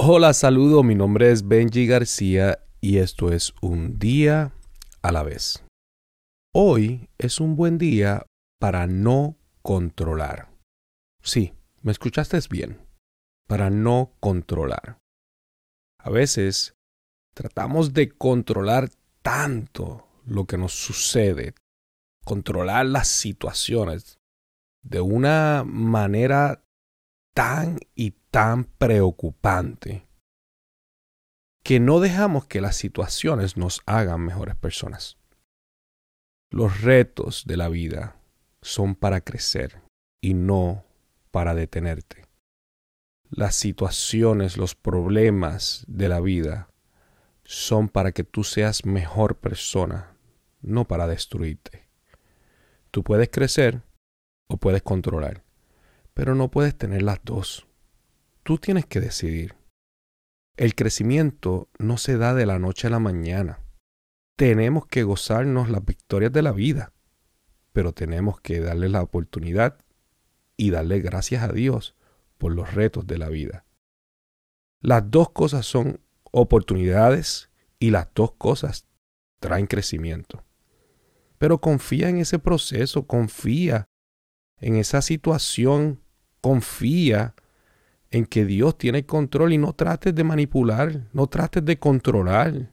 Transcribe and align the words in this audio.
Hola, 0.00 0.32
saludo, 0.32 0.84
mi 0.84 0.94
nombre 0.94 1.32
es 1.32 1.48
Benji 1.48 1.88
García 1.88 2.64
y 2.80 2.98
esto 2.98 3.32
es 3.32 3.52
un 3.60 3.98
día 3.98 4.52
a 5.02 5.10
la 5.10 5.24
vez. 5.24 5.64
Hoy 6.54 7.08
es 7.18 7.40
un 7.40 7.56
buen 7.56 7.78
día 7.78 8.24
para 8.60 8.86
no 8.86 9.36
controlar. 9.60 10.50
Sí, 11.20 11.52
me 11.82 11.90
escuchaste 11.90 12.38
bien. 12.48 12.80
Para 13.48 13.70
no 13.70 14.12
controlar. 14.20 14.98
A 15.98 16.10
veces 16.10 16.74
tratamos 17.34 17.92
de 17.92 18.08
controlar 18.08 18.90
tanto 19.22 20.06
lo 20.24 20.44
que 20.44 20.58
nos 20.58 20.74
sucede, 20.74 21.56
controlar 22.24 22.86
las 22.86 23.08
situaciones 23.08 24.20
de 24.80 25.00
una 25.00 25.64
manera 25.66 26.62
tan 27.34 27.78
y 27.94 28.12
tan 28.30 28.64
preocupante 28.64 30.08
que 31.62 31.80
no 31.80 32.00
dejamos 32.00 32.46
que 32.46 32.60
las 32.60 32.76
situaciones 32.76 33.56
nos 33.56 33.82
hagan 33.86 34.22
mejores 34.22 34.56
personas. 34.56 35.18
Los 36.50 36.80
retos 36.80 37.44
de 37.46 37.56
la 37.56 37.68
vida 37.68 38.16
son 38.62 38.94
para 38.94 39.20
crecer 39.20 39.82
y 40.22 40.34
no 40.34 40.84
para 41.30 41.54
detenerte. 41.54 42.24
Las 43.30 43.54
situaciones, 43.54 44.56
los 44.56 44.74
problemas 44.74 45.84
de 45.86 46.08
la 46.08 46.20
vida 46.20 46.70
son 47.44 47.88
para 47.88 48.12
que 48.12 48.24
tú 48.24 48.44
seas 48.44 48.86
mejor 48.86 49.36
persona, 49.36 50.16
no 50.62 50.86
para 50.86 51.06
destruirte. 51.06 51.88
Tú 52.90 53.04
puedes 53.04 53.28
crecer 53.28 53.82
o 54.48 54.56
puedes 54.56 54.82
controlar 54.82 55.44
pero 56.18 56.34
no 56.34 56.50
puedes 56.50 56.76
tener 56.76 57.02
las 57.02 57.20
dos. 57.22 57.68
Tú 58.42 58.58
tienes 58.58 58.84
que 58.86 58.98
decidir. 58.98 59.54
El 60.56 60.74
crecimiento 60.74 61.68
no 61.78 61.96
se 61.96 62.18
da 62.18 62.34
de 62.34 62.44
la 62.44 62.58
noche 62.58 62.88
a 62.88 62.90
la 62.90 62.98
mañana. 62.98 63.60
Tenemos 64.34 64.84
que 64.88 65.04
gozarnos 65.04 65.70
las 65.70 65.84
victorias 65.84 66.32
de 66.32 66.42
la 66.42 66.50
vida, 66.50 66.92
pero 67.72 67.92
tenemos 67.92 68.40
que 68.40 68.58
darle 68.58 68.88
la 68.88 69.00
oportunidad 69.00 69.78
y 70.56 70.70
darle 70.70 70.98
gracias 70.98 71.44
a 71.44 71.52
Dios 71.52 71.94
por 72.36 72.52
los 72.52 72.74
retos 72.74 73.06
de 73.06 73.18
la 73.18 73.28
vida. 73.28 73.64
Las 74.80 75.08
dos 75.08 75.30
cosas 75.30 75.66
son 75.66 76.00
oportunidades 76.32 77.48
y 77.78 77.90
las 77.90 78.08
dos 78.12 78.32
cosas 78.32 78.88
traen 79.38 79.68
crecimiento. 79.68 80.42
Pero 81.38 81.60
confía 81.60 82.08
en 82.08 82.16
ese 82.16 82.40
proceso, 82.40 83.06
confía 83.06 83.88
en 84.56 84.74
esa 84.74 85.00
situación 85.00 86.02
confía 86.40 87.34
en 88.10 88.26
que 88.26 88.44
Dios 88.44 88.78
tiene 88.78 89.04
control 89.04 89.52
y 89.52 89.58
no 89.58 89.74
trates 89.74 90.14
de 90.14 90.24
manipular, 90.24 91.08
no 91.12 91.26
trates 91.26 91.64
de 91.64 91.78
controlar. 91.78 92.72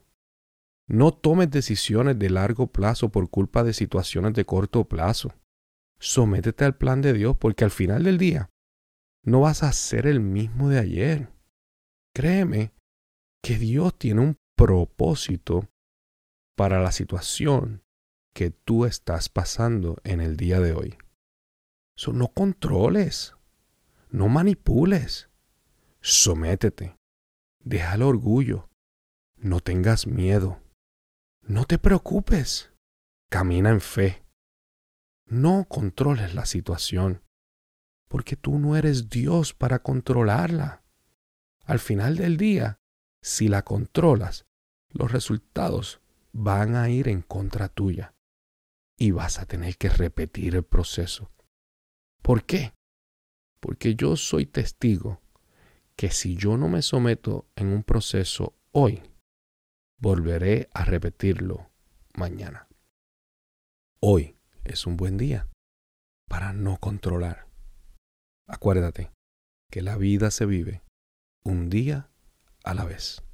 No 0.87 1.13
tomes 1.13 1.49
decisiones 1.49 2.19
de 2.19 2.29
largo 2.29 2.67
plazo 2.67 3.09
por 3.09 3.29
culpa 3.29 3.63
de 3.63 3.73
situaciones 3.73 4.33
de 4.33 4.45
corto 4.45 4.85
plazo. 4.85 5.33
Sométete 5.99 6.63
al 6.63 6.75
plan 6.75 7.01
de 7.01 7.13
Dios 7.13 7.35
porque 7.37 7.63
al 7.63 7.71
final 7.71 8.03
del 8.03 8.17
día 8.17 8.49
no 9.23 9.41
vas 9.41 9.63
a 9.63 9.71
ser 9.73 10.05
el 10.05 10.19
mismo 10.19 10.69
de 10.69 10.79
ayer. 10.79 11.29
Créeme 12.13 12.71
que 13.43 13.57
Dios 13.57 13.97
tiene 13.97 14.21
un 14.21 14.37
propósito 14.55 15.67
para 16.55 16.81
la 16.81 16.91
situación 16.91 17.83
que 18.33 18.51
tú 18.51 18.85
estás 18.85 19.29
pasando 19.29 19.97
en 20.03 20.21
el 20.21 20.37
día 20.37 20.59
de 20.59 20.73
hoy. 20.73 20.97
So, 21.97 22.13
no 22.13 22.27
controles. 22.27 23.34
No 24.15 24.29
manipules. 24.29 25.29
Sométete. 25.99 26.97
Deja 27.59 27.95
el 27.95 28.01
orgullo. 28.01 28.69
No 29.35 29.59
tengas 29.59 30.07
miedo. 30.07 30.61
No 31.41 31.65
te 31.65 31.77
preocupes. 31.77 32.71
Camina 33.29 33.71
en 33.71 33.81
fe. 33.81 34.25
No 35.25 35.65
controles 35.67 36.33
la 36.33 36.45
situación, 36.45 37.23
porque 38.07 38.37
tú 38.37 38.57
no 38.57 38.77
eres 38.77 39.09
Dios 39.09 39.53
para 39.53 39.79
controlarla. 39.79 40.85
Al 41.65 41.79
final 41.79 42.15
del 42.15 42.37
día, 42.37 42.79
si 43.21 43.49
la 43.49 43.63
controlas, 43.63 44.45
los 44.91 45.11
resultados 45.11 45.99
van 46.31 46.77
a 46.77 46.87
ir 46.87 47.09
en 47.09 47.21
contra 47.21 47.67
tuya 47.67 48.15
y 48.97 49.11
vas 49.11 49.39
a 49.39 49.45
tener 49.45 49.75
que 49.75 49.89
repetir 49.89 50.55
el 50.55 50.63
proceso. 50.63 51.33
¿Por 52.21 52.45
qué? 52.45 52.74
Porque 53.65 53.95
yo 53.95 54.15
soy 54.15 54.45
testigo 54.45 55.23
que 55.95 56.11
si 56.11 56.35
yo 56.35 56.55
no 56.55 56.69
me 56.69 56.83
someto 56.83 57.47
en 57.55 57.69
un 57.69 57.81
proceso 57.81 58.53
hoy, 58.71 59.01
volveré 59.99 60.69
a 60.71 60.85
repetirlo 60.85 61.71
mañana. 62.13 62.67
Hoy 63.99 64.37
es 64.65 64.85
un 64.85 64.97
buen 64.97 65.17
día 65.17 65.49
para 66.29 66.53
no 66.53 66.77
controlar. 66.77 67.47
Acuérdate 68.47 69.11
que 69.71 69.81
la 69.81 69.97
vida 69.97 70.29
se 70.29 70.45
vive 70.45 70.83
un 71.43 71.71
día 71.71 72.11
a 72.63 72.75
la 72.75 72.85
vez. 72.85 73.24